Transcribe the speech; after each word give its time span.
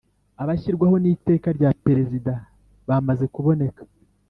abashyirwaho 0.41 0.95
n 0.99 1.05
Iteka 1.15 1.47
rya 1.57 1.71
Perezida 1.85 2.33
bamaze 2.87 3.25
kuboneka 3.33 3.81